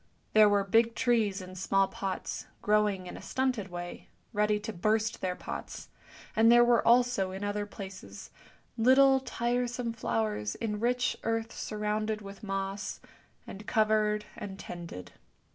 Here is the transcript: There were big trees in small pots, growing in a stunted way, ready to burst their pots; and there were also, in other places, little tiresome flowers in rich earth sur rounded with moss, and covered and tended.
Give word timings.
There 0.33 0.49
were 0.49 0.63
big 0.63 0.95
trees 0.95 1.41
in 1.43 1.53
small 1.53 1.87
pots, 1.87 2.47
growing 2.63 3.05
in 3.05 3.15
a 3.15 3.21
stunted 3.21 3.67
way, 3.67 4.07
ready 4.33 4.59
to 4.61 4.73
burst 4.73 5.21
their 5.21 5.35
pots; 5.35 5.89
and 6.35 6.51
there 6.51 6.65
were 6.65 6.81
also, 6.87 7.29
in 7.29 7.43
other 7.43 7.67
places, 7.67 8.31
little 8.79 9.19
tiresome 9.19 9.93
flowers 9.93 10.55
in 10.55 10.79
rich 10.79 11.15
earth 11.21 11.53
sur 11.55 11.77
rounded 11.77 12.19
with 12.19 12.41
moss, 12.41 12.99
and 13.45 13.67
covered 13.67 14.25
and 14.35 14.57
tended. 14.57 15.11